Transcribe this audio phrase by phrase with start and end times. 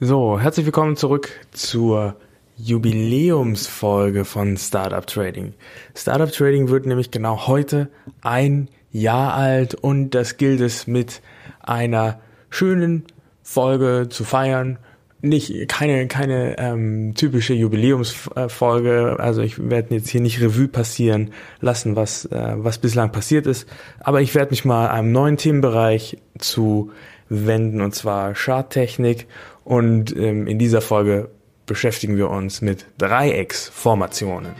[0.00, 2.14] So, herzlich willkommen zurück zur
[2.56, 5.54] Jubiläumsfolge von Startup Trading.
[5.92, 7.88] Startup Trading wird nämlich genau heute
[8.20, 11.20] ein Jahr alt und das gilt es mit
[11.60, 13.06] einer schönen
[13.42, 14.78] Folge zu feiern.
[15.20, 19.16] Nicht keine keine ähm, typische Jubiläumsfolge.
[19.18, 23.68] Also ich werde jetzt hier nicht Revue passieren lassen, was äh, was bislang passiert ist.
[23.98, 26.92] Aber ich werde mich mal einem neuen Themenbereich zu
[27.28, 29.26] wenden und zwar Charttechnik.
[29.68, 31.28] Und ähm, in dieser Folge
[31.66, 34.54] beschäftigen wir uns mit Dreiecksformationen.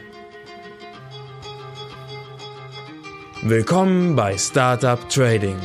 [3.40, 5.56] Willkommen bei Startup Trading,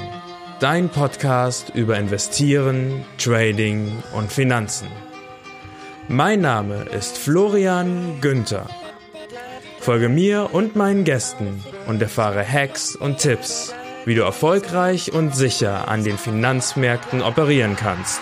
[0.61, 4.87] dein Podcast über Investieren, Trading und Finanzen.
[6.07, 8.69] Mein Name ist Florian Günther.
[9.81, 13.75] Folge mir und meinen Gästen und erfahre Hacks und Tipps,
[14.05, 18.21] wie du erfolgreich und sicher an den Finanzmärkten operieren kannst.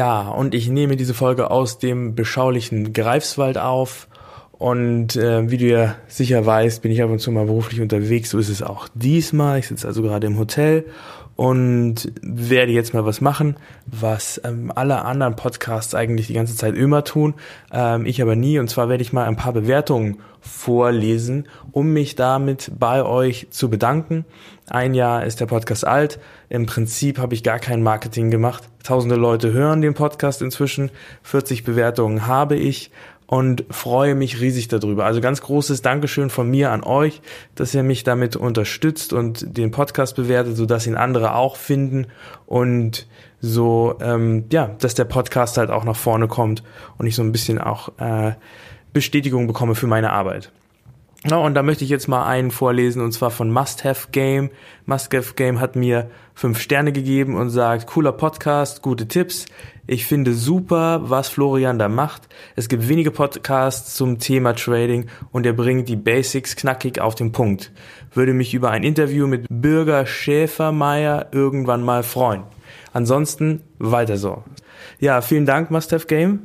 [0.00, 4.08] Ja, und ich nehme diese Folge aus dem beschaulichen Greifswald auf.
[4.52, 8.30] Und äh, wie du ja sicher weißt, bin ich ab und zu mal beruflich unterwegs.
[8.30, 9.58] So ist es auch diesmal.
[9.58, 10.86] Ich sitze also gerade im Hotel
[11.40, 16.74] und werde jetzt mal was machen, was ähm, alle anderen Podcasts eigentlich die ganze Zeit
[16.74, 17.32] immer tun,
[17.72, 18.58] ähm, ich aber nie.
[18.58, 23.70] Und zwar werde ich mal ein paar Bewertungen vorlesen, um mich damit bei euch zu
[23.70, 24.26] bedanken.
[24.68, 26.20] Ein Jahr ist der Podcast alt.
[26.50, 28.68] Im Prinzip habe ich gar kein Marketing gemacht.
[28.82, 30.90] Tausende Leute hören den Podcast inzwischen.
[31.22, 32.90] 40 Bewertungen habe ich
[33.30, 35.04] und freue mich riesig darüber.
[35.04, 37.22] Also ganz großes Dankeschön von mir an euch,
[37.54, 42.08] dass ihr mich damit unterstützt und den Podcast bewertet, sodass ihn andere auch finden
[42.46, 43.06] und
[43.40, 46.64] so, ähm, ja, dass der Podcast halt auch nach vorne kommt
[46.98, 48.32] und ich so ein bisschen auch äh,
[48.92, 50.50] Bestätigung bekomme für meine Arbeit.
[51.24, 54.50] Ja, und da möchte ich jetzt mal einen vorlesen und zwar von Must Have Game.
[54.86, 59.44] Must Have Game hat mir fünf Sterne gegeben und sagt, cooler Podcast, gute Tipps.
[59.92, 62.28] Ich finde super, was Florian da macht.
[62.54, 67.32] Es gibt wenige Podcasts zum Thema Trading und er bringt die Basics knackig auf den
[67.32, 67.72] Punkt.
[68.14, 72.44] Würde mich über ein Interview mit Bürger Schäfermeier irgendwann mal freuen.
[72.92, 74.44] Ansonsten weiter so.
[75.00, 76.38] Ja, vielen Dank, Must Have Game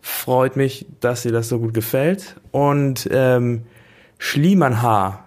[0.00, 2.36] freut mich, dass dir das so gut gefällt.
[2.52, 3.62] Und ähm,
[4.18, 5.18] Schliemann H.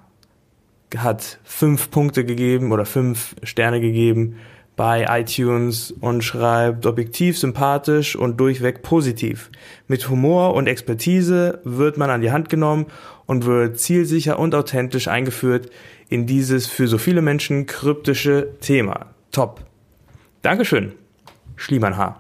[0.95, 4.37] hat fünf Punkte gegeben oder fünf Sterne gegeben
[4.79, 9.51] bei iTunes und schreibt objektiv, sympathisch und durchweg positiv.
[9.89, 12.85] Mit Humor und Expertise wird man an die Hand genommen
[13.25, 15.69] und wird zielsicher und authentisch eingeführt
[16.07, 19.07] in dieses für so viele Menschen kryptische Thema.
[19.33, 19.65] Top.
[20.43, 20.93] Dankeschön,
[21.57, 22.17] Schliemann H.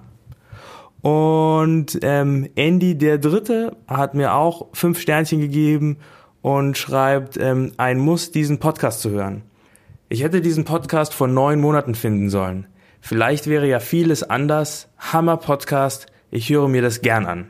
[0.99, 5.95] Und ähm, Andy der Dritte hat mir auch fünf Sternchen gegeben
[6.41, 9.43] und schreibt, ähm, ein Muss, diesen Podcast zu hören.
[10.09, 12.67] Ich hätte diesen Podcast vor neun Monaten finden sollen.
[12.99, 14.89] Vielleicht wäre ja vieles anders.
[14.97, 16.07] Hammer Podcast.
[16.31, 17.49] Ich höre mir das gern an.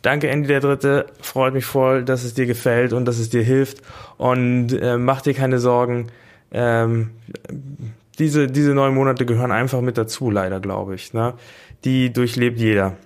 [0.00, 1.06] Danke, Andy der Dritte.
[1.20, 3.82] Freut mich voll, dass es dir gefällt und dass es dir hilft.
[4.16, 6.08] Und äh, mach dir keine Sorgen.
[6.50, 7.10] Ähm,
[8.18, 11.12] diese, diese neun Monate gehören einfach mit dazu, leider, glaube ich.
[11.12, 11.34] Ne?
[11.84, 12.96] die durchlebt jeder.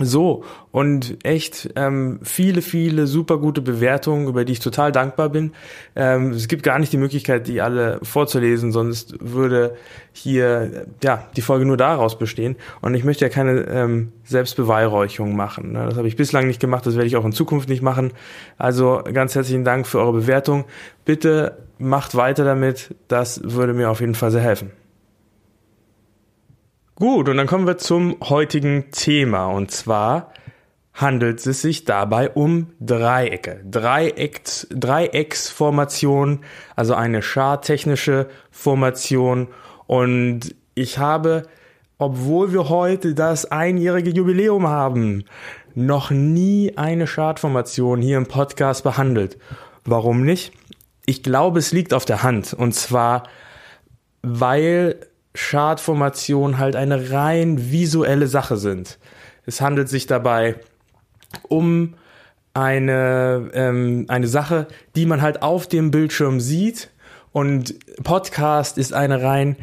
[0.00, 5.52] So, und echt ähm, viele, viele super gute Bewertungen, über die ich total dankbar bin.
[5.94, 9.76] Ähm, es gibt gar nicht die Möglichkeit, die alle vorzulesen, sonst würde
[10.12, 12.56] hier ja die Folge nur daraus bestehen.
[12.80, 15.72] Und ich möchte ja keine ähm, Selbstbeweihräuchung machen.
[15.72, 15.84] Ne?
[15.84, 18.12] Das habe ich bislang nicht gemacht, das werde ich auch in Zukunft nicht machen.
[18.56, 20.64] Also ganz herzlichen Dank für eure Bewertung.
[21.04, 24.70] Bitte macht weiter damit, das würde mir auf jeden Fall sehr helfen.
[26.94, 29.46] Gut, und dann kommen wir zum heutigen Thema.
[29.46, 30.32] Und zwar
[30.92, 33.64] handelt es sich dabei um Dreiecke.
[33.68, 36.40] Dreiecks, Dreiecksformation,
[36.76, 39.48] also eine schartechnische Formation.
[39.86, 41.44] Und ich habe,
[41.96, 45.24] obwohl wir heute das einjährige Jubiläum haben,
[45.74, 49.38] noch nie eine Chartformation hier im Podcast behandelt.
[49.86, 50.52] Warum nicht?
[51.06, 52.52] Ich glaube, es liegt auf der Hand.
[52.52, 53.22] Und zwar,
[54.20, 54.96] weil
[55.34, 58.98] Chartformationen halt eine rein visuelle Sache sind.
[59.46, 60.56] Es handelt sich dabei
[61.48, 61.94] um
[62.54, 66.90] eine, ähm, eine Sache, die man halt auf dem Bildschirm sieht.
[67.32, 67.74] Und
[68.04, 69.56] Podcast ist eine rein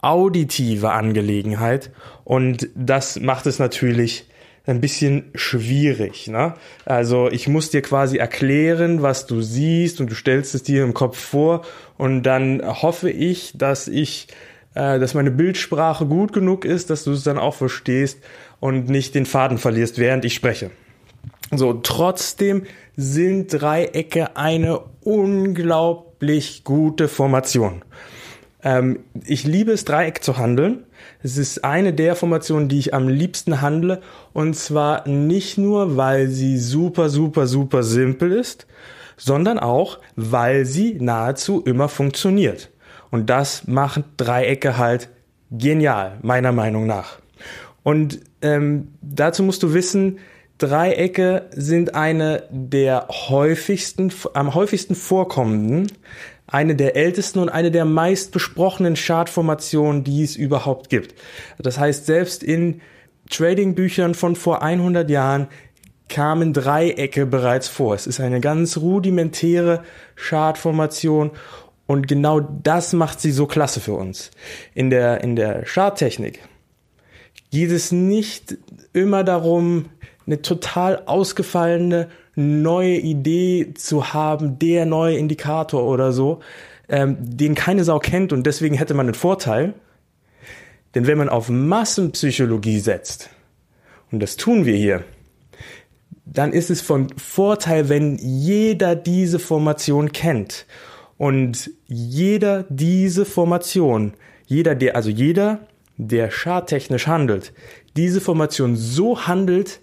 [0.00, 1.90] auditive Angelegenheit.
[2.24, 4.26] Und das macht es natürlich
[4.66, 6.28] ein bisschen schwierig.
[6.28, 6.54] Ne?
[6.84, 10.94] Also ich muss dir quasi erklären, was du siehst und du stellst es dir im
[10.94, 11.62] Kopf vor
[11.98, 14.28] und dann hoffe ich, dass ich,
[14.74, 18.18] äh, dass meine Bildsprache gut genug ist, dass du es dann auch verstehst
[18.60, 20.70] und nicht den Faden verlierst, während ich spreche.
[21.50, 22.64] So, trotzdem
[22.96, 27.82] sind Dreiecke eine unglaublich gute Formation.
[28.62, 30.84] Ähm, ich liebe es, Dreieck zu handeln.
[31.22, 34.00] Es ist eine der Formationen, die ich am liebsten handle.
[34.32, 38.66] Und zwar nicht nur, weil sie super, super, super simpel ist,
[39.16, 42.71] sondern auch, weil sie nahezu immer funktioniert.
[43.12, 45.10] Und das macht Dreiecke halt
[45.50, 47.20] genial, meiner Meinung nach.
[47.84, 50.18] Und ähm, dazu musst du wissen,
[50.56, 55.92] Dreiecke sind eine der häufigsten, am häufigsten vorkommenden,
[56.46, 61.14] eine der ältesten und eine der meist besprochenen Chartformationen, die es überhaupt gibt.
[61.58, 62.80] Das heißt, selbst in
[63.28, 65.48] Trading-Büchern von vor 100 Jahren
[66.08, 67.94] kamen Dreiecke bereits vor.
[67.94, 69.82] Es ist eine ganz rudimentäre
[70.14, 71.30] Chartformation
[71.86, 74.30] und genau das macht sie so klasse für uns.
[74.74, 76.40] In der, in der Charttechnik
[77.50, 78.56] geht es nicht
[78.92, 79.86] immer darum,
[80.26, 86.40] eine total ausgefallene neue Idee zu haben, der neue Indikator oder so,
[86.88, 89.74] ähm, den keine Sau kennt und deswegen hätte man einen Vorteil.
[90.94, 93.30] Denn wenn man auf Massenpsychologie setzt,
[94.10, 95.04] und das tun wir hier,
[96.24, 100.66] dann ist es von Vorteil, wenn jeder diese Formation kennt.
[101.22, 104.14] Und jeder diese Formation,
[104.48, 105.60] jeder, der, also jeder,
[105.96, 107.52] der charttechnisch handelt,
[107.94, 109.78] diese Formation so handelt,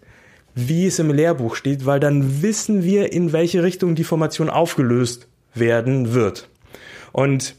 [0.54, 5.30] wie es im Lehrbuch steht, weil dann wissen wir, in welche Richtung die Formation aufgelöst
[5.54, 6.50] werden wird.
[7.14, 7.56] Und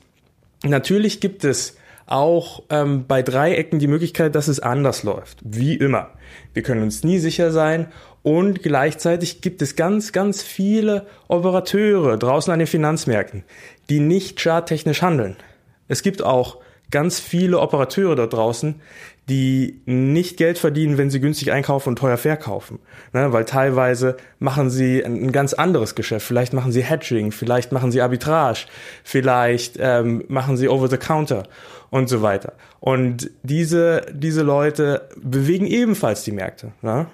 [0.63, 5.39] natürlich gibt es auch ähm, bei Dreiecken die Möglichkeit, dass es anders läuft.
[5.43, 6.11] Wie immer.
[6.55, 7.89] Wir können uns nie sicher sein.
[8.23, 13.45] Und gleichzeitig gibt es ganz, ganz viele Operateure draußen an den Finanzmärkten,
[13.89, 15.37] die nicht charttechnisch handeln.
[15.89, 16.59] Es gibt auch
[16.91, 18.81] ganz viele Operateure da draußen,
[19.29, 22.81] die nicht Geld verdienen, wenn sie günstig einkaufen und teuer verkaufen.
[23.13, 26.27] Ne, weil teilweise machen sie ein, ganz anderes Geschäft.
[26.27, 28.67] Vielleicht machen sie Hedging, vielleicht machen sie Arbitrage,
[29.05, 31.45] vielleicht ähm, machen sie Over-the-Counter
[31.91, 32.55] und so weiter.
[32.81, 36.73] Und diese, diese Leute bewegen ebenfalls die Märkte.
[36.83, 37.07] Ne?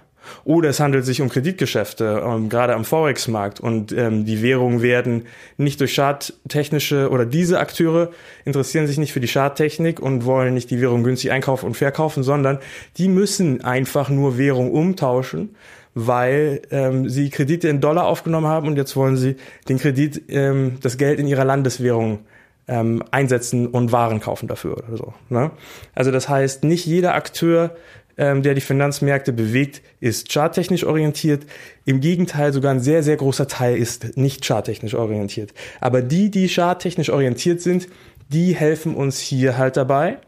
[0.44, 3.61] Oder es handelt sich um Kreditgeschäfte, ähm, gerade am Forex-Markt.
[3.61, 5.26] Und ähm, die Währungen werden
[5.56, 8.11] nicht durch Charttechnische oder diese Akteure
[8.44, 12.23] interessieren sich nicht für die Charttechnik und wollen nicht die Währung günstig einkaufen und verkaufen,
[12.23, 12.58] sondern
[12.99, 15.55] die müssen einfach nur Währung umtauschen,
[15.94, 19.37] weil ähm, sie Kredite in Dollar aufgenommen haben und jetzt wollen sie
[19.69, 22.20] den Kredit, ähm, das Geld in ihrer Landeswährung
[22.69, 25.14] ähm, einsetzen und Waren kaufen dafür oder so.
[25.28, 25.50] Ne?
[25.94, 27.76] Also das heißt, nicht jeder Akteur
[28.18, 31.44] ähm, der die Finanzmärkte bewegt, ist charttechnisch orientiert.
[31.84, 35.52] Im Gegenteil, sogar ein sehr, sehr großer Teil ist nicht charttechnisch orientiert.
[35.80, 37.88] Aber die, die charttechnisch orientiert sind,
[38.28, 40.18] die helfen uns hier halt dabei,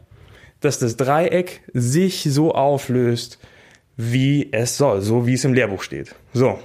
[0.61, 3.39] dass das Dreieck sich so auflöst,
[3.97, 6.15] wie es soll, so wie es im Lehrbuch steht.
[6.33, 6.59] So.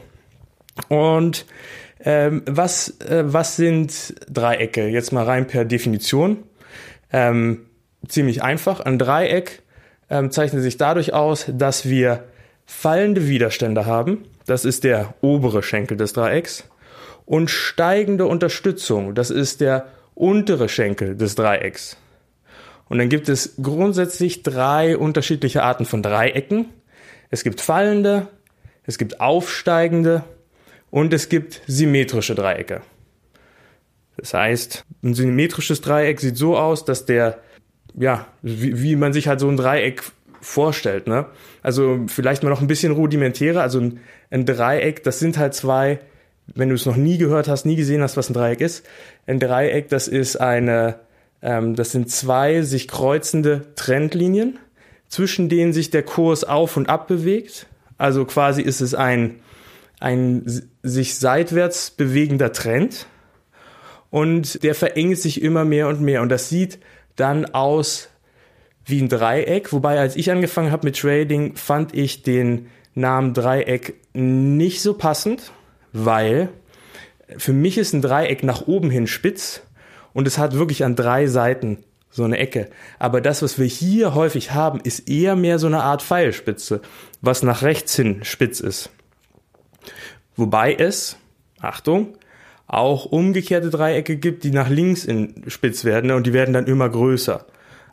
[0.88, 1.47] Und
[2.04, 4.88] ähm, was, äh, was sind Dreiecke?
[4.88, 6.45] Jetzt mal rein per Definition.
[7.12, 7.66] Ähm,
[8.07, 8.81] ziemlich einfach.
[8.81, 9.62] Ein Dreieck
[10.14, 12.25] ähm, zeichnet sich dadurch aus, dass wir
[12.66, 14.25] fallende Widerstände haben.
[14.47, 16.64] Das ist der obere Schenkel des Dreiecks.
[17.26, 19.14] Und steigende Unterstützung.
[19.14, 21.97] Das ist der untere Schenkel des Dreiecks.
[22.88, 26.66] Und dann gibt es grundsätzlich drei unterschiedliche Arten von Dreiecken.
[27.30, 28.28] Es gibt fallende,
[28.85, 30.23] es gibt aufsteigende
[30.90, 32.83] und es gibt symmetrische Dreiecke.
[34.16, 37.38] Das heißt, ein symmetrisches Dreieck sieht so aus, dass der
[37.99, 40.03] ja, wie, wie man sich halt so ein Dreieck
[40.41, 41.27] vorstellt, ne?
[41.63, 46.01] Also vielleicht mal noch ein bisschen rudimentärer, also ein, ein Dreieck, das sind halt zwei,
[46.47, 48.85] wenn du es noch nie gehört hast, nie gesehen hast, was ein Dreieck ist.
[49.27, 50.97] Ein Dreieck, das ist eine,
[51.41, 54.59] ähm, das sind zwei sich kreuzende Trendlinien,
[55.09, 57.67] zwischen denen sich der Kurs auf und ab bewegt.
[57.97, 59.37] Also quasi ist es ein,
[60.01, 60.45] ein
[60.83, 63.07] sich seitwärts bewegender Trend
[64.11, 66.79] und der verengt sich immer mehr und mehr und das sieht
[67.16, 68.09] dann aus
[68.85, 69.73] wie ein Dreieck.
[69.73, 75.52] Wobei, als ich angefangen habe mit Trading, fand ich den Namen Dreieck nicht so passend,
[75.92, 76.49] weil
[77.37, 79.62] für mich ist ein Dreieck nach oben hin spitz
[80.12, 81.78] und es hat wirklich an drei Seiten
[82.11, 82.71] so eine Ecke.
[82.99, 86.80] Aber das, was wir hier häufig haben, ist eher mehr so eine Art Pfeilspitze,
[87.21, 88.90] was nach rechts hin spitz ist.
[90.37, 91.16] Wobei es,
[91.61, 92.16] Achtung,
[92.66, 96.66] auch umgekehrte Dreiecke gibt, die nach links in spitz werden ne, und die werden dann
[96.66, 97.44] immer größer.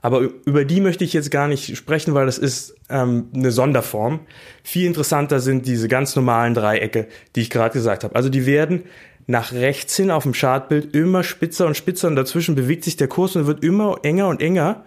[0.01, 4.21] Aber über die möchte ich jetzt gar nicht sprechen, weil das ist ähm, eine Sonderform.
[4.63, 8.15] Viel interessanter sind diese ganz normalen Dreiecke, die ich gerade gesagt habe.
[8.15, 8.83] Also die werden
[9.27, 13.07] nach rechts hin auf dem Chartbild immer spitzer und spitzer und dazwischen bewegt sich der
[13.07, 14.83] Kurs und wird immer enger und enger.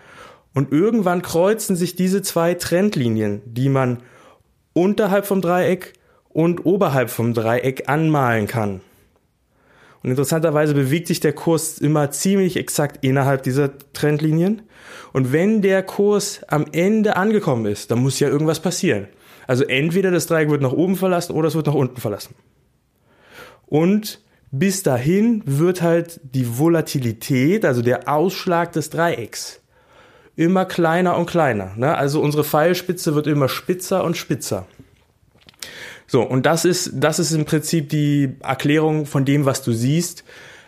[0.53, 3.99] Und irgendwann kreuzen sich diese zwei Trendlinien, die man
[4.73, 5.93] unterhalb vom Dreieck
[6.29, 8.81] und oberhalb vom Dreieck anmalen kann.
[10.05, 14.61] Und interessanterweise bewegt sich der Kurs immer ziemlich exakt innerhalb dieser Trendlinien.
[15.15, 19.09] Und wenn der Kurs am Ende angekommen ist, dann muss ja irgendwas passieren.
[19.47, 22.35] Also entweder das Dreieck wird nach oben verlassen oder es wird nach unten verlassen.
[23.65, 24.21] Und
[24.51, 29.63] bis dahin wird halt die Volatilität, also der Ausschlag des Dreiecks,
[30.37, 31.73] immer kleiner und kleiner.
[31.77, 31.97] Ne?
[31.97, 34.67] Also unsere Pfeilspitze wird immer spitzer und spitzer.
[36.07, 40.25] So, und das ist, das ist im Prinzip die Erklärung von dem, was du siehst,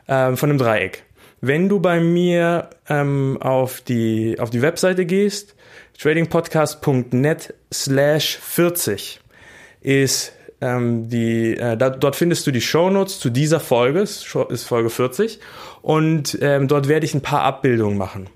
[0.06, 1.04] äh, von einem Dreieck.
[1.40, 5.54] Wenn du bei mir ähm, auf, die, auf die Webseite gehst,
[5.98, 9.20] tradingpodcast.net slash 40
[9.82, 14.24] ist ähm, die, äh, da, dort findest du die Shownotes zu dieser Folge, ist
[14.64, 15.38] Folge 40,
[15.82, 18.28] und ähm, dort werde ich ein paar Abbildungen machen.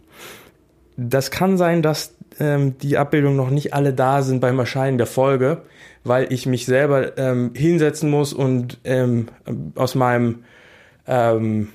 [0.97, 5.07] Das kann sein, dass ähm, die Abbildungen noch nicht alle da sind beim Erscheinen der
[5.07, 5.63] Folge,
[6.03, 9.29] weil ich mich selber ähm, hinsetzen muss und ähm,
[9.75, 10.45] aus meinem
[11.07, 11.69] ähm,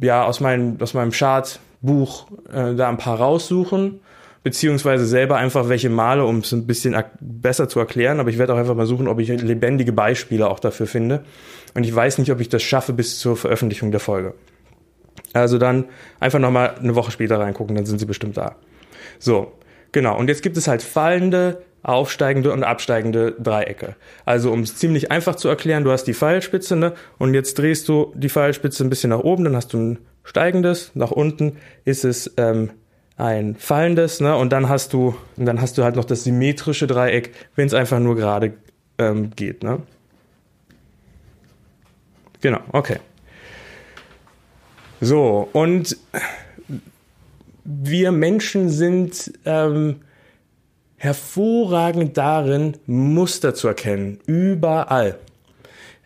[0.00, 4.00] ja aus meinem aus meinem Chartbuch äh, da ein paar raussuchen
[4.44, 8.20] beziehungsweise selber einfach welche male, um es ein bisschen besser zu erklären.
[8.20, 11.24] Aber ich werde auch einfach mal suchen, ob ich lebendige Beispiele auch dafür finde.
[11.72, 14.34] Und ich weiß nicht, ob ich das schaffe bis zur Veröffentlichung der Folge.
[15.32, 15.86] Also dann
[16.20, 18.56] einfach nochmal eine Woche später reingucken, dann sind sie bestimmt da.
[19.18, 19.52] So,
[19.92, 20.18] genau.
[20.18, 23.94] Und jetzt gibt es halt fallende, aufsteigende und absteigende Dreiecke.
[24.24, 27.88] Also um es ziemlich einfach zu erklären, du hast die Pfeilspitze ne, und jetzt drehst
[27.88, 32.04] du die Pfeilspitze ein bisschen nach oben, dann hast du ein steigendes, nach unten ist
[32.04, 32.70] es ähm,
[33.16, 36.86] ein fallendes, ne, und dann hast du, und dann hast du halt noch das symmetrische
[36.86, 38.54] Dreieck, wenn es einfach nur gerade
[38.98, 39.82] ähm, geht, ne.
[42.40, 42.98] Genau, okay.
[45.00, 45.96] So, und
[47.64, 49.96] wir Menschen sind ähm,
[50.96, 54.20] hervorragend darin, Muster zu erkennen.
[54.26, 55.18] Überall.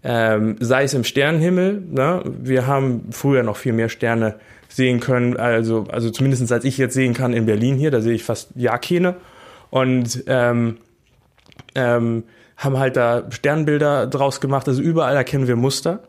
[0.05, 2.23] Ähm, sei es im Sternenhimmel, ne?
[2.25, 4.37] wir haben früher noch viel mehr Sterne
[4.69, 8.15] sehen können, also, also zumindest als ich jetzt sehen kann in Berlin hier, da sehe
[8.15, 9.17] ich fast ja keine.
[9.71, 10.79] Und ähm,
[11.75, 12.25] ähm,
[12.57, 16.01] haben halt da Sternbilder draus gemacht, also überall erkennen wir Muster.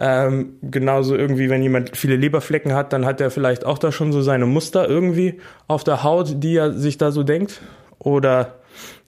[0.00, 4.12] Ähm, genauso irgendwie, wenn jemand viele Leberflecken hat, dann hat er vielleicht auch da schon
[4.12, 7.60] so seine Muster irgendwie auf der Haut, die er sich da so denkt.
[7.98, 8.54] Oder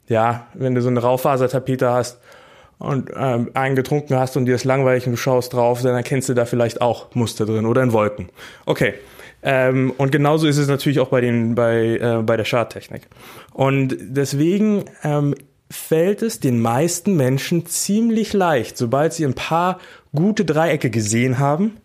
[0.08, 2.18] ja, wenn du so eine Raufasertapete hast
[2.78, 6.28] und ähm, einen getrunken hast und dir ist langweilig und du schaust drauf, dann erkennst
[6.28, 8.28] du da vielleicht auch Muster drin oder in Wolken.
[8.66, 8.94] Okay.
[9.42, 13.02] Ähm, und genauso ist es natürlich auch bei den bei äh, bei der Charttechnik.
[13.52, 15.34] Und deswegen ähm,
[15.70, 19.78] fällt es den meisten Menschen ziemlich leicht, sobald sie ein paar
[20.14, 21.76] gute Dreiecke gesehen haben,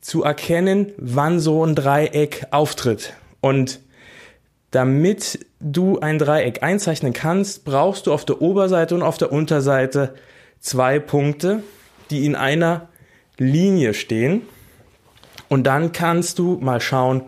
[0.00, 3.14] zu erkennen, wann so ein Dreieck auftritt.
[3.40, 3.80] Und
[4.70, 10.14] damit du ein Dreieck einzeichnen kannst, brauchst du auf der Oberseite und auf der Unterseite
[10.60, 11.62] zwei Punkte,
[12.10, 12.88] die in einer
[13.36, 14.42] Linie stehen.
[15.48, 17.22] Und dann kannst du mal schauen,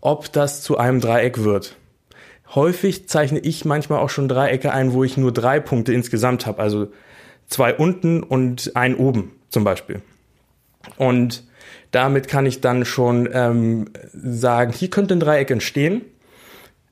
[0.00, 1.76] ob das zu einem Dreieck wird.
[2.54, 6.62] Häufig zeichne ich manchmal auch schon Dreiecke ein, wo ich nur drei Punkte insgesamt habe,
[6.62, 6.88] also
[7.48, 10.02] zwei unten und ein oben zum Beispiel.
[10.96, 11.44] Und
[11.90, 16.02] damit kann ich dann schon ähm, sagen, hier könnte ein Dreieck entstehen.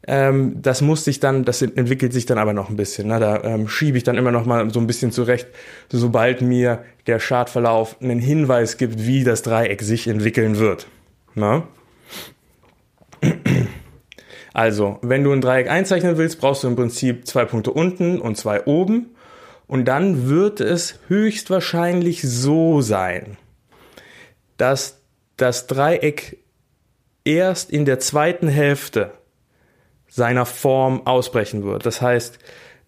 [0.09, 3.09] Ähm, das muss sich dann, das entwickelt sich dann aber noch ein bisschen.
[3.09, 3.19] Ne?
[3.19, 5.49] Da ähm, schiebe ich dann immer noch mal so ein bisschen zurecht,
[5.91, 10.87] sobald mir der Chartverlauf einen Hinweis gibt, wie das Dreieck sich entwickeln wird.
[11.35, 11.65] Ne?
[14.55, 18.37] Also, wenn du ein Dreieck einzeichnen willst, brauchst du im Prinzip zwei Punkte unten und
[18.37, 19.16] zwei oben.
[19.67, 23.37] Und dann wird es höchstwahrscheinlich so sein,
[24.57, 25.01] dass
[25.37, 26.39] das Dreieck
[27.25, 29.13] erst in der zweiten Hälfte
[30.09, 31.85] seiner Form ausbrechen wird.
[31.85, 32.39] Das heißt,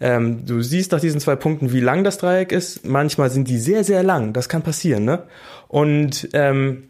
[0.01, 2.87] ähm, du siehst nach diesen zwei Punkten, wie lang das Dreieck ist.
[2.87, 4.33] Manchmal sind die sehr, sehr lang.
[4.33, 5.05] Das kann passieren.
[5.05, 5.25] Ne?
[5.67, 6.85] Und ähm,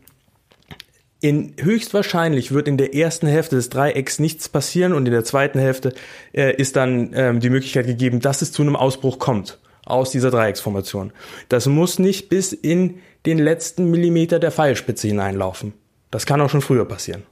[1.20, 5.58] in, höchstwahrscheinlich wird in der ersten Hälfte des Dreiecks nichts passieren und in der zweiten
[5.58, 5.94] Hälfte
[6.34, 9.58] äh, ist dann ähm, die Möglichkeit gegeben, dass es zu einem Ausbruch kommt
[9.90, 11.12] aus dieser Dreiecksformation.
[11.48, 15.74] Das muss nicht bis in den letzten Millimeter der Pfeilspitze hineinlaufen.
[16.10, 17.24] Das kann auch schon früher passieren.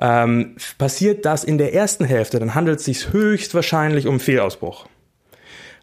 [0.00, 4.86] Ähm, passiert das in der ersten Hälfte, dann handelt es sich höchstwahrscheinlich um Fehlausbruch.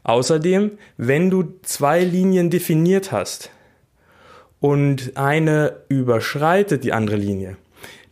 [0.03, 3.49] Außerdem, wenn du zwei Linien definiert hast
[4.61, 7.57] und eine überschreitet die andere Linie,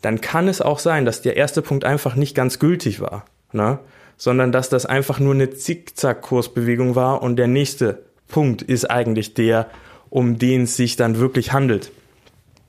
[0.02, 3.80] dann kann es auch sein, dass der erste Punkt einfach nicht ganz gültig war, ne?
[4.18, 9.70] Sondern dass das einfach nur eine Zickzack-Kursbewegung war und der nächste Punkt ist eigentlich der,
[10.10, 11.92] um den es sich dann wirklich handelt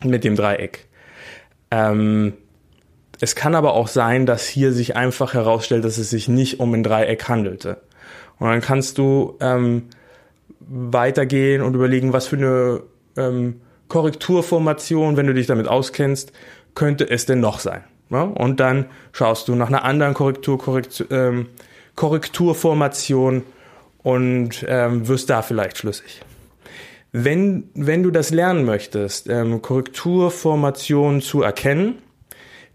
[0.02, 0.86] mit dem Dreieck.
[1.70, 2.34] Ähm,
[3.20, 6.74] es kann aber auch sein, dass hier sich einfach herausstellt, dass es sich nicht um
[6.74, 7.80] ein Dreieck handelte.
[8.38, 9.84] Und dann kannst du ähm,
[10.60, 12.82] weitergehen und überlegen, was für eine
[13.16, 16.32] ähm, Korrekturformation, wenn du dich damit auskennst,
[16.74, 17.84] könnte es denn noch sein.
[18.14, 18.22] Ja?
[18.22, 21.48] Und dann schaust du nach einer anderen Korrektur, Korrektur, ähm,
[21.94, 23.42] Korrekturformation
[24.02, 26.22] und ähm, wirst da vielleicht schlüssig.
[27.12, 31.98] Wenn, wenn du das lernen möchtest, ähm, Korrekturformationen zu erkennen,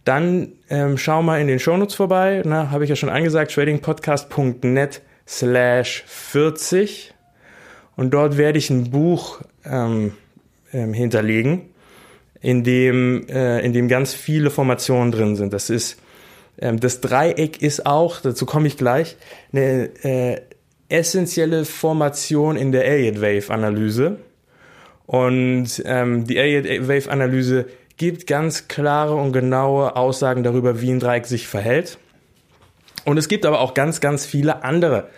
[0.06, 2.42] dann ähm, schau mal in den Shownotes vorbei.
[2.46, 7.14] Na, habe ich ja schon angesagt, tradingpodcast.net slash 40.
[7.96, 10.14] Und dort werde ich ein Buch ähm,
[10.72, 11.70] ähm, hinterlegen,
[12.42, 15.54] in dem, äh, in dem ganz viele Formationen drin sind.
[15.54, 16.00] Das ist,
[16.60, 19.18] ähm, das Dreieck ist auch, dazu komme ich gleich,
[19.52, 20.42] eine äh,
[20.90, 24.18] essentielle Formation in der Elliott Wave Analyse.
[25.06, 27.66] Und ähm, die Elliott Wave Analyse
[27.98, 31.98] gibt ganz klare und genaue Aussagen darüber, wie ein Dreieck sich verhält.
[33.06, 35.10] Und es gibt aber auch ganz, ganz viele andere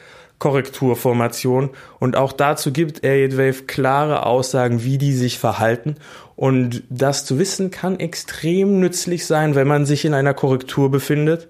[0.42, 1.70] Korrekturformationen
[2.00, 5.96] und auch dazu gibt Elliott Wave klare Aussagen, wie die sich verhalten.
[6.36, 11.48] Und das zu wissen kann extrem nützlich sein, wenn man sich in einer Korrektur befindet.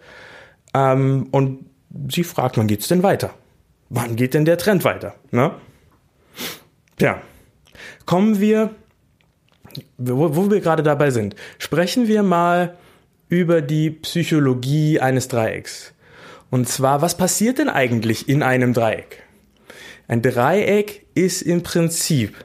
[0.74, 1.66] Ähm, und
[2.12, 3.32] sie fragt, wann geht's denn weiter?
[3.90, 5.16] Wann geht denn der Trend weiter?
[5.32, 5.52] Ne?
[6.98, 7.22] Tja,
[8.06, 8.72] kommen wir
[9.98, 12.78] wo, wo wir gerade dabei sind, sprechen wir mal
[13.30, 15.94] über die Psychologie eines Dreiecks.
[16.52, 19.24] Und zwar, was passiert denn eigentlich in einem Dreieck?
[20.08, 22.36] Ein Dreieck ist im Prinzip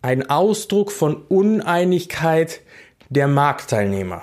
[0.00, 2.60] ein Ausdruck von Uneinigkeit
[3.10, 4.22] der Marktteilnehmer.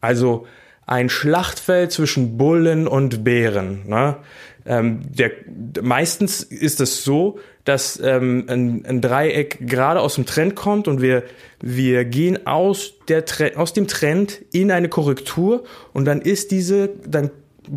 [0.00, 0.46] Also
[0.86, 3.86] ein Schlachtfeld zwischen Bullen und Bären.
[3.86, 4.16] Ne?
[4.64, 5.32] Ähm, der,
[5.82, 11.02] meistens ist es so, dass ähm, ein, ein Dreieck gerade aus dem Trend kommt und
[11.02, 11.24] wir,
[11.60, 13.24] wir gehen aus, der,
[13.56, 17.30] aus dem Trend in eine Korrektur und dann ist diese, dann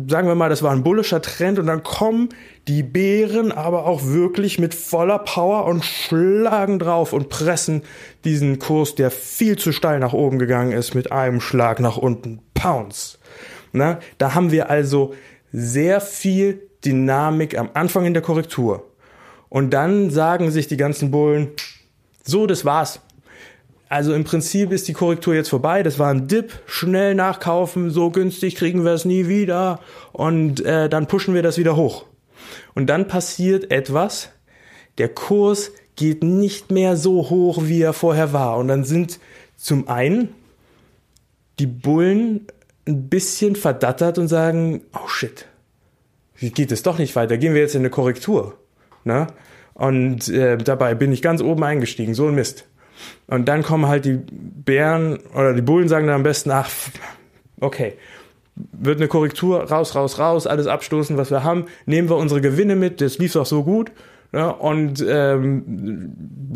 [0.08, 2.30] sagen wir mal, das war ein bullischer Trend und dann kommen
[2.66, 7.82] die Bären aber auch wirklich mit voller Power und schlagen drauf und pressen
[8.24, 12.40] diesen Kurs, der viel zu steil nach oben gegangen ist, mit einem Schlag nach unten.
[12.54, 13.18] Pounce.
[13.72, 15.14] Na, da haben wir also
[15.52, 18.90] sehr viel Dynamik am Anfang in der Korrektur.
[19.48, 21.50] Und dann sagen sich die ganzen Bullen,
[22.24, 23.00] so, das war's.
[23.88, 25.82] Also im Prinzip ist die Korrektur jetzt vorbei.
[25.82, 29.80] Das war ein Dip, schnell nachkaufen, so günstig kriegen wir es nie wieder
[30.12, 32.06] und äh, dann pushen wir das wieder hoch.
[32.74, 34.30] Und dann passiert etwas.
[34.98, 38.58] Der Kurs geht nicht mehr so hoch, wie er vorher war.
[38.58, 39.20] Und dann sind
[39.56, 40.34] zum einen
[41.58, 42.46] die Bullen
[42.86, 45.46] ein bisschen verdattert und sagen, oh shit,
[46.36, 47.38] wie geht es doch nicht weiter?
[47.38, 48.58] Gehen wir jetzt in eine Korrektur.
[49.04, 49.28] Ne?
[49.74, 52.66] Und äh, dabei bin ich ganz oben eingestiegen, so ein Mist.
[53.26, 56.70] Und dann kommen halt die Bären oder die Bullen sagen dann am besten, ach,
[57.60, 57.94] okay,
[58.54, 62.76] wird eine Korrektur, raus, raus, raus, alles abstoßen, was wir haben, nehmen wir unsere Gewinne
[62.76, 63.92] mit, das lief doch so gut.
[64.32, 64.54] Ja, ne?
[64.54, 66.12] und ähm,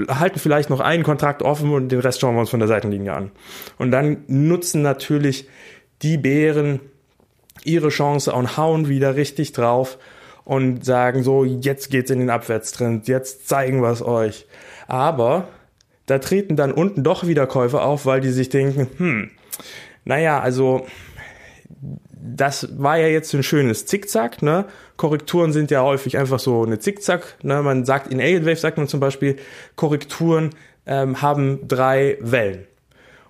[0.09, 3.13] halten vielleicht noch einen Kontrakt offen und den Rest schauen wir uns von der Seitenlinie
[3.13, 3.31] an.
[3.79, 5.49] Und dann nutzen natürlich
[6.03, 6.81] die Bären
[7.65, 9.99] ihre Chance und hauen wieder richtig drauf
[10.45, 14.47] und sagen so, jetzt geht's in den Abwärtstrend, jetzt zeigen wir es euch.
[14.89, 15.47] Aber
[16.11, 19.31] da treten dann unten doch wieder Käufer auf, weil die sich denken, hm,
[20.05, 20.87] naja, also
[22.21, 24.67] das war ja jetzt ein schönes Zickzack, ne?
[24.97, 27.63] Korrekturen sind ja häufig einfach so eine Zickzack, ne?
[27.63, 29.37] Man sagt, in Alien Wave sagt man zum Beispiel,
[29.77, 30.51] Korrekturen
[30.87, 32.67] ähm, haben drei Wellen.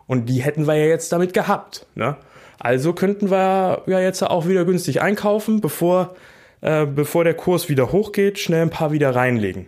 [0.06, 2.16] Und die hätten wir ja jetzt damit gehabt, ne?
[2.58, 6.16] Also könnten wir ja jetzt auch wieder günstig einkaufen, bevor
[6.60, 9.66] äh, bevor der Kurs wieder hochgeht, schnell ein paar wieder reinlegen.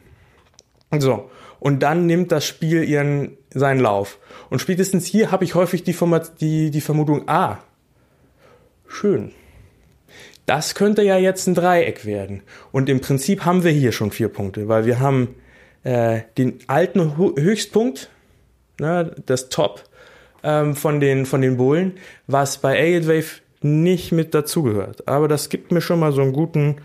[0.98, 1.30] So.
[1.60, 4.18] Und dann nimmt das Spiel ihren, seinen Lauf.
[4.48, 7.58] Und spätestens hier habe ich häufig die, Format, die, die Vermutung, ah,
[8.88, 9.32] schön.
[10.46, 12.42] Das könnte ja jetzt ein Dreieck werden.
[12.72, 15.36] Und im Prinzip haben wir hier schon vier Punkte, weil wir haben
[15.84, 18.10] äh, den alten Höchstpunkt,
[18.80, 19.84] ne, das Top
[20.42, 25.06] ähm, von, den, von den Bullen, was bei Alien Wave nicht mit dazugehört.
[25.06, 26.76] Aber das gibt mir schon mal so einen guten,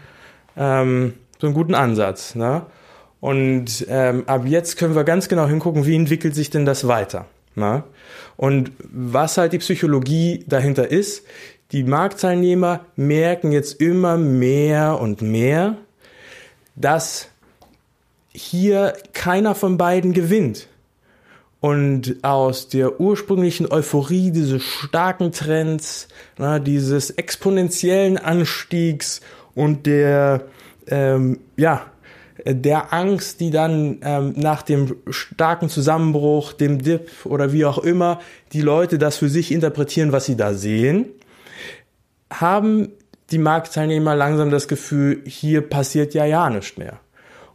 [0.58, 2.36] ähm, so einen guten Ansatz.
[2.36, 2.66] Ne?
[3.26, 7.26] Und ähm, ab jetzt können wir ganz genau hingucken, wie entwickelt sich denn das weiter.
[7.56, 7.84] Ne?
[8.38, 11.26] Und was halt die Psychologie dahinter ist,
[11.72, 15.76] die Marktteilnehmer merken jetzt immer mehr und mehr,
[16.76, 17.30] dass
[18.32, 20.68] hier keiner von beiden gewinnt.
[21.62, 29.22] Und aus der ursprünglichen Euphorie dieses starken Trends, na, dieses exponentiellen Anstiegs
[29.56, 30.46] und der,
[30.86, 31.88] ähm, ja,
[32.44, 38.20] der Angst, die dann ähm, nach dem starken Zusammenbruch, dem Dip oder wie auch immer
[38.52, 41.06] die Leute das für sich interpretieren, was sie da sehen,
[42.32, 42.90] haben
[43.32, 47.00] die Marktteilnehmer langsam das Gefühl, hier passiert ja ja nichts mehr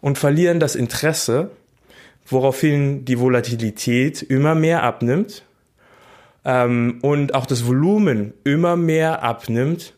[0.00, 1.50] und verlieren das Interesse
[2.30, 5.44] woraufhin die Volatilität immer mehr abnimmt
[6.44, 9.94] ähm, und auch das Volumen immer mehr abnimmt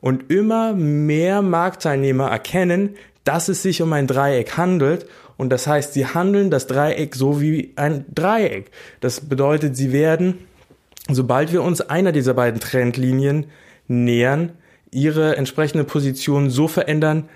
[0.00, 2.96] und immer mehr Marktteilnehmer erkennen,
[3.28, 5.04] dass es sich um ein Dreieck handelt
[5.36, 8.70] und das heißt, sie handeln das Dreieck so wie ein Dreieck.
[9.00, 10.38] Das bedeutet, sie werden,
[11.10, 13.44] sobald wir uns einer dieser beiden Trendlinien
[13.86, 14.52] nähern,
[14.90, 17.28] ihre entsprechende Position so verändern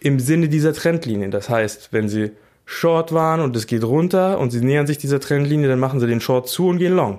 [0.00, 1.30] im Sinne dieser Trendlinien.
[1.30, 2.30] Das heißt, wenn sie
[2.64, 6.06] Short waren und es geht runter und sie nähern sich dieser Trendlinie, dann machen sie
[6.06, 7.18] den Short zu und gehen long.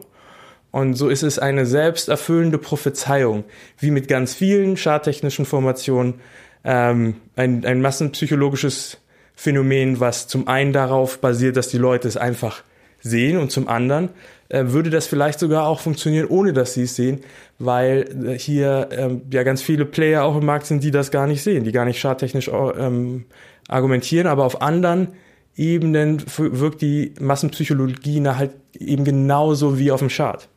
[0.72, 3.44] Und so ist es eine selbsterfüllende Prophezeiung,
[3.78, 6.16] wie mit ganz vielen charttechnischen Formationen,
[6.64, 8.98] ähm, ein, ein massenpsychologisches
[9.36, 12.64] Phänomen, was zum einen darauf basiert, dass die Leute es einfach
[13.02, 14.10] sehen und zum anderen
[14.50, 17.22] äh, würde das vielleicht sogar auch funktionieren, ohne dass sie es sehen,
[17.60, 21.28] weil äh, hier ähm, ja ganz viele Player auch im Markt sind, die das gar
[21.28, 23.26] nicht sehen, die gar nicht charttechnisch ähm,
[23.68, 25.10] argumentieren, aber auf anderen
[25.56, 30.48] Ebenen wirkt die Massenpsychologie na halt eben genauso wie auf dem Chart.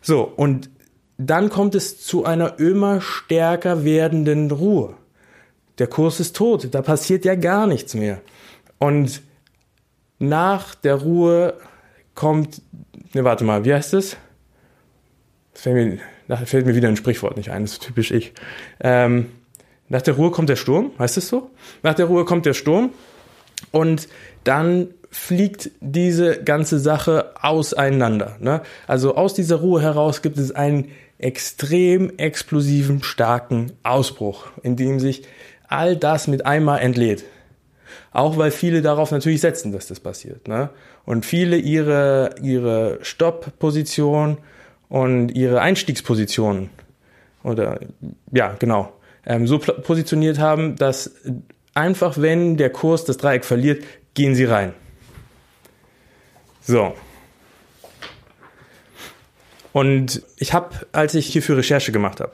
[0.00, 0.70] So, und
[1.16, 4.94] dann kommt es zu einer immer stärker werdenden Ruhe.
[5.78, 8.20] Der Kurs ist tot, da passiert ja gar nichts mehr.
[8.78, 9.22] Und
[10.18, 11.54] nach der Ruhe
[12.14, 12.62] kommt,
[13.12, 14.16] ne, warte mal, wie heißt es?
[15.52, 18.32] Fällt mir, fällt mir wieder ein Sprichwort nicht ein, das ist typisch ich.
[18.80, 19.30] Ähm,
[19.88, 21.50] nach der Ruhe kommt der Sturm, heißt es so?
[21.82, 22.90] Nach der Ruhe kommt der Sturm
[23.70, 24.08] und
[24.44, 28.36] dann fliegt diese ganze Sache auseinander.
[28.40, 28.62] Ne?
[28.86, 35.22] Also aus dieser Ruhe heraus gibt es einen extrem explosiven, starken Ausbruch, in dem sich
[35.74, 37.24] all das mit einmal entlädt.
[38.12, 40.46] Auch weil viele darauf natürlich setzen, dass das passiert.
[40.48, 40.70] Ne?
[41.04, 44.38] Und viele ihre, ihre Stopp-Position
[44.88, 46.70] und ihre Einstiegspositionen
[47.42, 47.80] oder
[48.32, 48.92] ja, genau,
[49.26, 51.10] ähm, so positioniert haben, dass
[51.74, 53.84] einfach wenn der Kurs das Dreieck verliert,
[54.14, 54.72] gehen Sie rein.
[56.62, 56.94] So.
[59.72, 62.32] Und ich habe, als ich hierfür Recherche gemacht habe,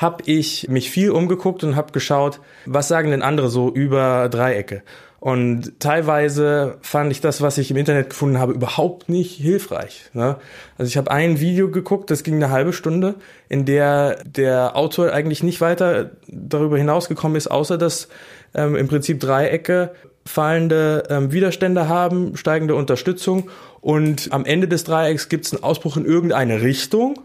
[0.00, 4.82] habe ich mich viel umgeguckt und habe geschaut, was sagen denn andere so über Dreiecke.
[5.20, 10.08] Und teilweise fand ich das, was ich im Internet gefunden habe, überhaupt nicht hilfreich.
[10.14, 10.36] Ne?
[10.78, 13.16] Also ich habe ein Video geguckt, das ging eine halbe Stunde,
[13.50, 18.08] in der der Autor eigentlich nicht weiter darüber hinausgekommen ist, außer dass
[18.54, 19.92] ähm, im Prinzip Dreiecke
[20.24, 23.50] fallende ähm, Widerstände haben, steigende Unterstützung
[23.82, 27.20] und am Ende des Dreiecks gibt es einen Ausbruch in irgendeine Richtung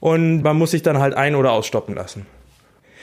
[0.00, 2.26] und man muss sich dann halt ein- oder ausstoppen lassen.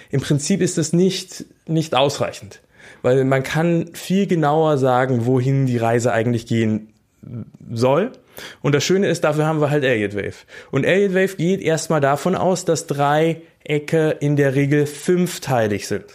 [0.10, 2.62] Im Prinzip ist es nicht, nicht ausreichend,
[3.02, 6.94] weil man kann viel genauer sagen, wohin die Reise eigentlich gehen
[7.72, 8.12] soll.
[8.62, 10.46] Und das Schöne ist, dafür haben wir halt Elliott Wave.
[10.72, 16.06] Und Elliott Wave geht erstmal davon aus, dass Dreiecke in der Regel fünfteilig sind.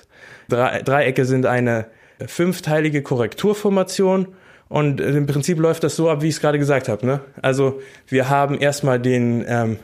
[0.49, 1.87] Dreiecke sind eine
[2.27, 4.29] fünfteilige Korrekturformation
[4.69, 7.07] und im Prinzip läuft das so ab, wie ich es gerade gesagt habe.
[7.07, 7.21] Ne?
[7.41, 9.79] Also wir haben erstmal den, ähm,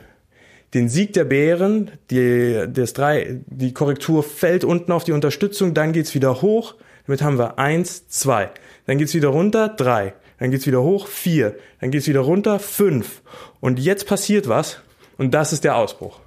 [0.75, 5.93] den Sieg der Bären, die, das drei, die Korrektur fällt unten auf die Unterstützung, dann
[5.93, 6.75] geht's wieder hoch.
[7.07, 8.51] Damit haben wir eins, zwei.
[8.85, 10.13] Dann geht's wieder runter, drei.
[10.37, 11.55] Dann geht's wieder hoch, vier.
[11.79, 13.21] Dann geht's wieder runter, fünf.
[13.61, 14.79] Und jetzt passiert was
[15.17, 16.19] und das ist der Ausbruch.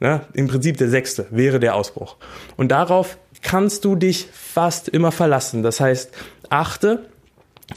[0.00, 0.22] Ne?
[0.32, 2.16] Im Prinzip der sechste wäre der Ausbruch.
[2.56, 5.62] Und darauf kannst du dich fast immer verlassen.
[5.62, 6.10] Das heißt,
[6.50, 7.06] achte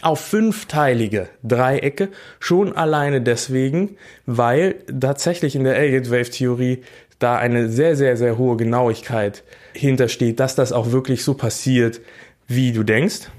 [0.01, 6.81] auf fünfteilige Dreiecke, schon alleine deswegen, weil tatsächlich in der Elliott Wave Theorie
[7.19, 12.01] da eine sehr, sehr, sehr hohe Genauigkeit hintersteht, dass das auch wirklich so passiert,
[12.47, 13.29] wie du denkst.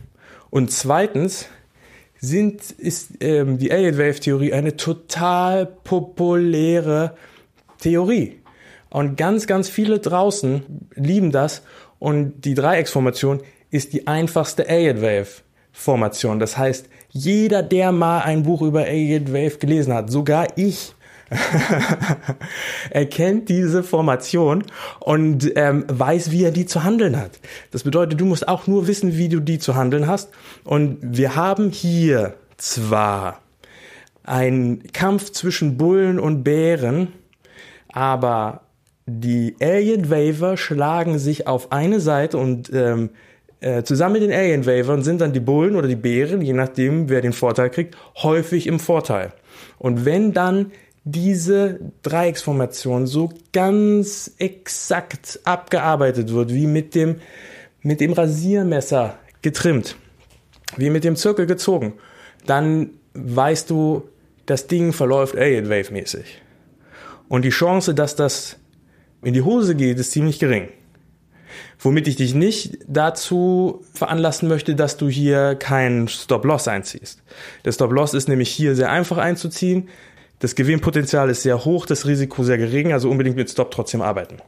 [0.51, 1.49] Und zweitens
[2.21, 7.17] sind, ist ähm, die Elliott Wave Theorie eine total populäre
[7.79, 8.41] Theorie.
[8.91, 10.63] Und ganz, ganz viele draußen
[10.95, 11.63] lieben das.
[11.99, 15.43] Und die Dreiecksformation ist die einfachste Elliott Wave
[15.79, 16.41] Formation.
[16.41, 20.95] Das heißt, jeder, der mal ein Buch über Elliott Wave gelesen hat, sogar ich,
[22.91, 24.65] erkennt diese Formation
[24.99, 27.33] und ähm, weiß, wie er die zu handeln hat.
[27.71, 30.31] Das bedeutet, du musst auch nur wissen, wie du die zu handeln hast.
[30.65, 33.41] Und wir haben hier zwar
[34.25, 37.13] einen Kampf zwischen Bullen und Bären,
[37.89, 38.63] aber
[39.07, 43.11] die Alien Waver schlagen sich auf eine Seite und ähm,
[43.61, 47.09] äh, zusammen mit den Alien Wavern sind dann die Bullen oder die Bären, je nachdem
[47.09, 49.33] wer den Vorteil kriegt, häufig im Vorteil.
[49.79, 50.73] Und wenn dann
[51.05, 57.17] diese Dreiecksformation so ganz exakt abgearbeitet wird, wie mit dem,
[57.83, 59.97] mit dem Rasiermesser getrimmt,
[60.77, 61.95] wie mit dem Zirkel gezogen,
[62.47, 64.09] dann weißt du,
[64.47, 66.43] das Ding verläuft Alien Wave mäßig.
[67.29, 68.57] Und die Chance, dass das
[69.23, 70.69] in die Hose geht, ist ziemlich gering.
[71.79, 77.23] Womit ich dich nicht dazu veranlassen möchte, dass du hier keinen Stop-Loss einziehst.
[77.65, 79.89] Der Stop-Loss ist nämlich hier sehr einfach einzuziehen.
[80.41, 84.39] Das Gewinnpotenzial ist sehr hoch, das Risiko sehr gering, also unbedingt mit Stop trotzdem arbeiten.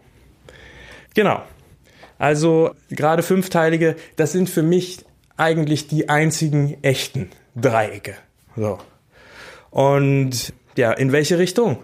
[1.15, 1.43] Genau.
[2.19, 5.05] Also gerade fünfteilige, das sind für mich
[5.37, 8.15] eigentlich die einzigen echten Dreiecke.
[8.57, 8.79] So.
[9.71, 11.79] Und ja, in welche Richtung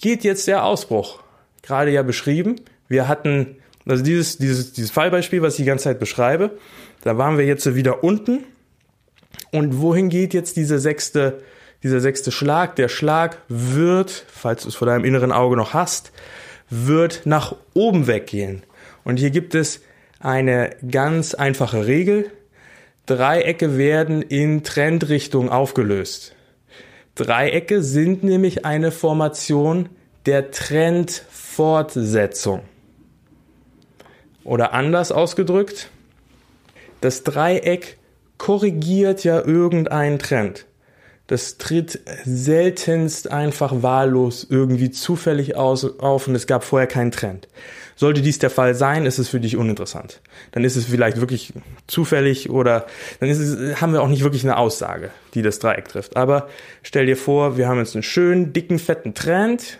[0.00, 1.20] geht jetzt der Ausbruch?
[1.62, 2.56] Gerade ja beschrieben.
[2.88, 6.58] Wir hatten, also dieses, dieses, dieses Fallbeispiel, was ich die ganze Zeit beschreibe,
[7.02, 8.44] da waren wir jetzt wieder unten.
[9.50, 11.42] Und wohin geht jetzt dieser sechste,
[11.82, 12.76] dieser sechste Schlag?
[12.76, 16.12] Der Schlag wird, falls du es vor deinem inneren Auge noch hast,
[16.70, 18.62] wird nach oben weggehen.
[19.04, 19.80] Und hier gibt es
[20.20, 22.30] eine ganz einfache Regel.
[23.06, 26.36] Dreiecke werden in Trendrichtung aufgelöst.
[27.14, 29.90] Dreiecke sind nämlich eine Formation
[30.24, 32.62] der Trendfortsetzung.
[34.44, 35.90] Oder anders ausgedrückt,
[37.00, 37.98] das Dreieck
[38.38, 40.66] korrigiert ja irgendeinen Trend.
[41.28, 47.48] Das tritt seltenst einfach wahllos irgendwie zufällig aus, auf und es gab vorher keinen Trend.
[47.94, 50.20] Sollte dies der Fall sein, ist es für dich uninteressant.
[50.50, 51.52] Dann ist es vielleicht wirklich
[51.86, 52.86] zufällig oder
[53.20, 56.16] dann es, haben wir auch nicht wirklich eine Aussage, die das Dreieck trifft.
[56.16, 56.48] Aber
[56.82, 59.78] stell dir vor, wir haben jetzt einen schönen, dicken, fetten Trend.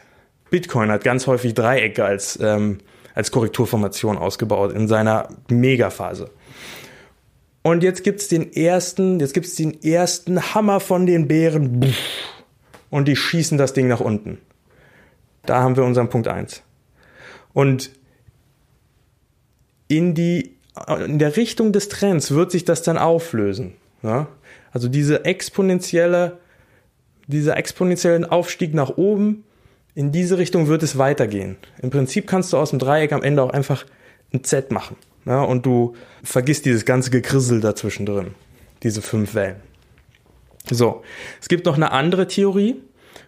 [0.50, 2.78] Bitcoin hat ganz häufig Dreiecke als, ähm,
[3.14, 6.30] als Korrekturformation ausgebaut in seiner Megaphase.
[7.62, 11.94] Und jetzt gibt's den ersten, jetzt gibt's den ersten Hammer von den Bären.
[12.90, 14.38] Und die schießen das Ding nach unten.
[15.46, 16.62] Da haben wir unseren Punkt eins.
[17.52, 17.90] Und
[19.88, 20.56] in die,
[21.06, 23.74] in der Richtung des Trends wird sich das dann auflösen.
[24.02, 24.28] Ja?
[24.72, 26.38] Also diese exponentielle,
[27.26, 29.44] dieser exponentiellen Aufstieg nach oben,
[29.94, 31.56] in diese Richtung wird es weitergehen.
[31.82, 33.84] Im Prinzip kannst du aus dem Dreieck am Ende auch einfach
[34.32, 34.96] ein Z machen.
[35.26, 35.42] Ja?
[35.42, 38.34] Und du vergisst dieses ganze Gekrissel dazwischen drin.
[38.82, 39.56] Diese fünf Wellen.
[40.70, 41.02] So.
[41.40, 42.76] Es gibt noch eine andere Theorie.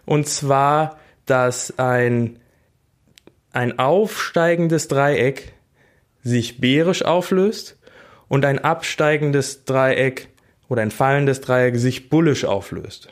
[0.05, 2.39] Und zwar, dass ein,
[3.51, 5.53] ein aufsteigendes Dreieck
[6.23, 7.77] sich bärisch auflöst
[8.27, 10.29] und ein absteigendes Dreieck
[10.67, 13.09] oder ein fallendes Dreieck sich bullisch auflöst.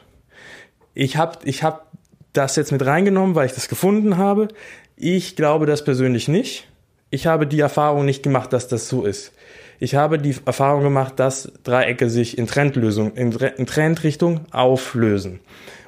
[0.96, 1.92] Ich habe ich hab
[2.34, 4.48] das jetzt mit reingenommen, weil ich das gefunden habe.
[4.96, 6.67] Ich glaube das persönlich nicht.
[7.10, 9.34] Ich habe die Erfahrung nicht gemacht, dass das so ist.
[9.80, 15.39] Ich habe die Erfahrung gemacht, dass Dreiecke sich in Trendlösung, in, Trendrichtung auflösen.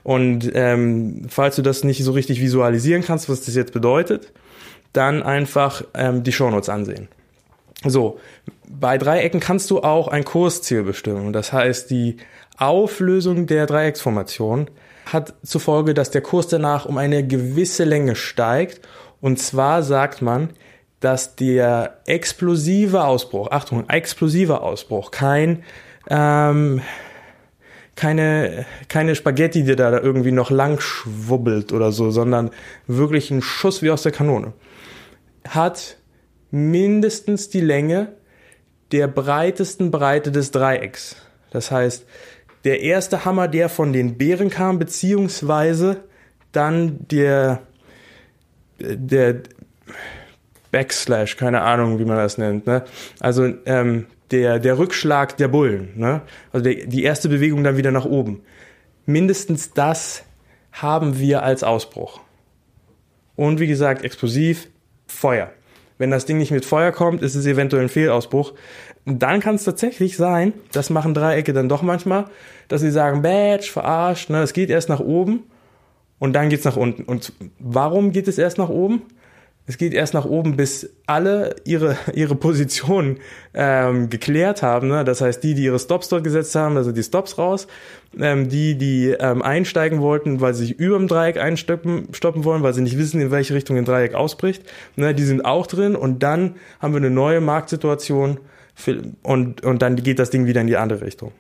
[0.04, 4.32] Und ähm, falls du das nicht so richtig visualisieren kannst, was das jetzt bedeutet,
[4.94, 7.08] dann einfach ähm, die Shownotes ansehen.
[7.84, 8.20] So,
[8.68, 11.34] bei Dreiecken kannst du auch ein Kursziel bestimmen.
[11.34, 12.18] Das heißt, die
[12.58, 14.70] Auflösung der Dreiecksformation
[15.06, 18.88] hat zur Folge, dass der Kurs danach um eine gewisse Länge steigt.
[19.22, 20.50] Und zwar sagt man,
[21.00, 25.64] dass der explosive Ausbruch, Achtung, explosiver Ausbruch, kein
[26.10, 26.82] ähm,
[27.96, 32.52] keine, keine Spaghetti, die da irgendwie noch lang schwubbelt oder so, sondern
[32.88, 34.54] wirklich ein Schuss wie aus der Kanone
[35.48, 35.98] hat
[36.52, 38.14] mindestens die Länge
[38.92, 41.16] der breitesten Breite des Dreiecks.
[41.52, 42.06] Das heißt,
[42.66, 46.04] der erste Hammer, der von den Bären kam, beziehungsweise
[46.52, 47.62] dann der,
[48.80, 49.42] der
[50.72, 52.66] Backslash, keine Ahnung, wie man das nennt.
[52.66, 52.84] Ne?
[53.20, 55.94] Also ähm, der, der Rückschlag der Bullen.
[55.96, 56.22] Ne?
[56.52, 58.42] Also der, die erste Bewegung dann wieder nach oben.
[59.06, 60.24] Mindestens das
[60.72, 62.20] haben wir als Ausbruch.
[63.36, 64.68] Und wie gesagt, explosiv,
[65.08, 65.52] Feuer.
[65.98, 68.54] Wenn das Ding nicht mit Feuer kommt, ist es eventuell ein Fehlausbruch.
[69.06, 72.26] Dann kann es tatsächlich sein, das machen Dreiecke dann doch manchmal,
[72.68, 75.44] dass sie sagen, Badge, verarscht, ne, es geht erst nach oben
[76.20, 77.04] und dann geht's nach unten.
[77.04, 79.04] Und warum geht es erst nach oben?
[79.68, 83.18] Es geht erst nach oben, bis alle ihre, ihre Position
[83.54, 84.88] ähm, geklärt haben.
[84.90, 85.04] Ne?
[85.04, 87.68] Das heißt, die, die ihre Stops dort gesetzt haben, also die Stops raus.
[88.18, 92.64] Ähm, die, die ähm, einsteigen wollten, weil sie sich über dem Dreieck einstoppen stoppen wollen,
[92.64, 94.64] weil sie nicht wissen, in welche Richtung ein Dreieck ausbricht.
[94.96, 95.14] Ne?
[95.14, 98.40] Die sind auch drin und dann haben wir eine neue Marktsituation
[99.24, 101.32] und, und dann geht das Ding wieder in die andere Richtung.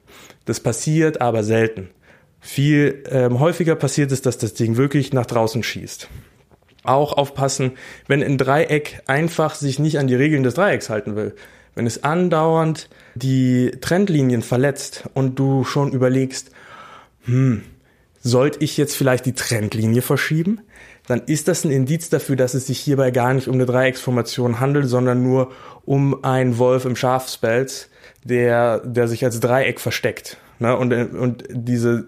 [0.45, 1.89] Das passiert aber selten.
[2.41, 6.09] Viel ähm, häufiger passiert es, dass das Ding wirklich nach draußen schießt
[6.87, 7.73] auch aufpassen,
[8.07, 11.35] wenn ein Dreieck einfach sich nicht an die Regeln des Dreiecks halten will.
[11.75, 16.51] Wenn es andauernd die Trendlinien verletzt und du schon überlegst,
[17.25, 17.63] hm,
[18.21, 20.61] sollte ich jetzt vielleicht die Trendlinie verschieben?
[21.07, 24.59] Dann ist das ein Indiz dafür, dass es sich hierbei gar nicht um eine Dreiecksformation
[24.59, 25.51] handelt, sondern nur
[25.85, 27.89] um einen Wolf im Schafspelz,
[28.23, 30.37] der, der sich als Dreieck versteckt.
[30.59, 30.75] Ne?
[30.75, 32.05] Und, und diese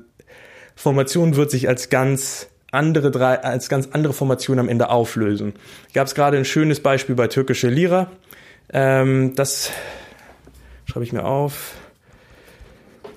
[0.75, 5.53] Formation wird sich als ganz andere drei, als ganz andere Formation am Ende auflösen.
[5.93, 8.11] Gab es gerade ein schönes Beispiel bei türkische Lira.
[8.71, 9.71] Ähm, das
[10.85, 11.73] schreibe ich mir auf.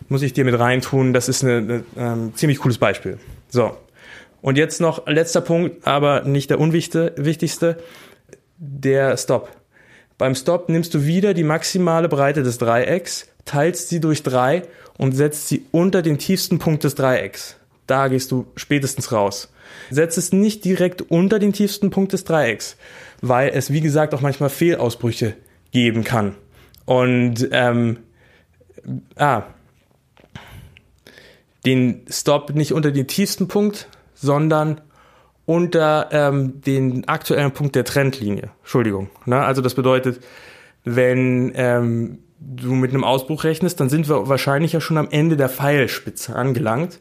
[0.09, 1.13] Muss ich dir mit reintun.
[1.13, 3.19] Das ist ein ähm, ziemlich cooles Beispiel.
[3.49, 3.77] So.
[4.43, 7.77] Und jetzt noch letzter Punkt, aber nicht der unwichtigste.
[8.57, 9.51] Der Stop.
[10.17, 14.63] Beim Stop nimmst du wieder die maximale Breite des Dreiecks, teilst sie durch drei
[14.99, 17.57] und setzt sie unter den tiefsten Punkt des Dreiecks.
[17.91, 19.53] Da gehst du spätestens raus.
[19.91, 22.77] Setz es nicht direkt unter den tiefsten Punkt des Dreiecks,
[23.21, 25.35] weil es, wie gesagt, auch manchmal Fehlausbrüche
[25.73, 26.37] geben kann.
[26.85, 27.99] Und ähm,
[29.17, 29.43] ah,
[31.67, 34.81] den Stop nicht unter den tiefsten Punkt, sondern
[35.45, 38.51] unter ähm, den aktuellen Punkt der Trendlinie.
[38.61, 39.11] Entschuldigung.
[39.27, 39.43] Ne?
[39.43, 40.23] Also das bedeutet,
[40.85, 45.37] wenn ähm, du mit einem Ausbruch rechnest, dann sind wir wahrscheinlich ja schon am Ende
[45.37, 47.01] der Pfeilspitze angelangt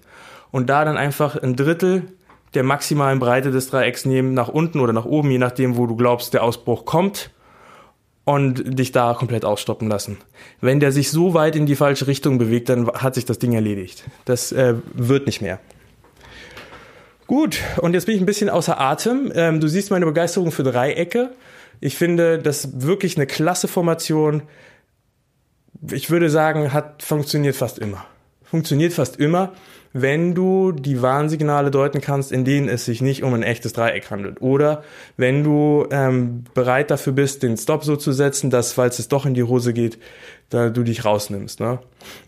[0.51, 2.07] und da dann einfach ein Drittel
[2.53, 5.95] der maximalen Breite des Dreiecks nehmen, nach unten oder nach oben, je nachdem, wo du
[5.95, 7.31] glaubst, der Ausbruch kommt
[8.25, 10.17] und dich da komplett ausstoppen lassen.
[10.61, 13.53] Wenn der sich so weit in die falsche Richtung bewegt, dann hat sich das Ding
[13.53, 14.03] erledigt.
[14.25, 15.59] Das äh, wird nicht mehr.
[17.27, 19.31] Gut, und jetzt bin ich ein bisschen außer Atem.
[19.35, 21.31] Ähm, du siehst meine Begeisterung für Dreiecke.
[21.79, 24.41] Ich finde das wirklich eine klasse Formation.
[25.91, 28.05] Ich würde sagen, hat funktioniert fast immer.
[28.43, 29.53] Funktioniert fast immer
[29.93, 34.11] wenn du die Warnsignale deuten kannst, in denen es sich nicht um ein echtes Dreieck
[34.11, 34.41] handelt.
[34.41, 34.83] Oder
[35.17, 39.25] wenn du ähm, bereit dafür bist, den Stop so zu setzen, dass, falls es doch
[39.25, 39.97] in die Hose geht,
[40.49, 41.59] da du dich rausnimmst.
[41.59, 41.79] Ne?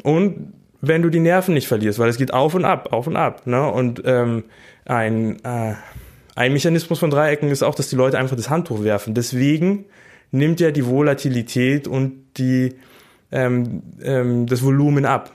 [0.04, 3.15] Und wenn du die Nerven nicht verlierst, weil es geht auf und ab, auf und
[3.15, 3.45] ab.
[3.45, 3.69] Ne?
[3.69, 4.43] Und ähm,
[4.86, 5.76] ein, äh,
[6.36, 9.13] ein Mechanismus von Dreiecken ist auch, dass die Leute einfach das Handtuch werfen.
[9.13, 9.86] Deswegen
[10.32, 12.74] nimmt ja die Volatilität und die,
[13.32, 15.32] ähm, ähm, das Volumen ab.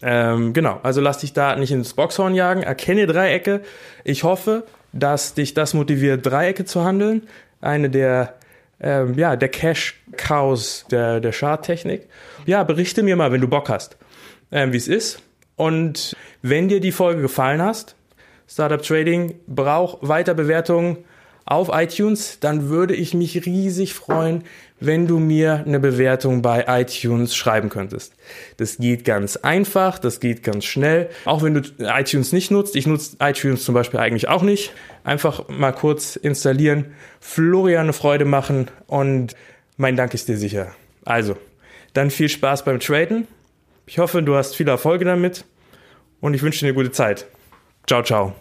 [0.00, 3.62] Ähm, genau, also lass dich da nicht ins Boxhorn jagen, erkenne Dreiecke.
[4.04, 7.22] Ich hoffe, dass dich das motiviert, Dreiecke zu handeln.
[7.60, 8.34] Eine der,
[8.80, 12.08] ähm, ja, der Cash-Cows der, der Charttechnik.
[12.46, 13.96] Ja, berichte mir mal, wenn du Bock hast,
[14.50, 15.22] ähm, wie es ist.
[15.56, 17.94] Und wenn dir die Folge gefallen hast,
[18.48, 20.98] Startup Trading braucht weiter Bewertungen
[21.44, 24.44] auf iTunes, dann würde ich mich riesig freuen,
[24.86, 28.14] wenn du mir eine Bewertung bei iTunes schreiben könntest.
[28.56, 31.10] Das geht ganz einfach, das geht ganz schnell.
[31.24, 34.72] Auch wenn du iTunes nicht nutzt, ich nutze iTunes zum Beispiel eigentlich auch nicht.
[35.04, 39.34] Einfach mal kurz installieren, Florian eine Freude machen und
[39.76, 40.74] mein Dank ist dir sicher.
[41.04, 41.36] Also,
[41.94, 43.26] dann viel Spaß beim Traden.
[43.86, 45.44] Ich hoffe, du hast viele Erfolge damit
[46.20, 47.26] und ich wünsche dir eine gute Zeit.
[47.86, 48.34] Ciao, ciao.